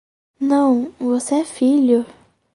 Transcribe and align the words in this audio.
Não, 0.39 0.91
você 0.99 1.35
é 1.41 1.45
filho. 1.45 2.07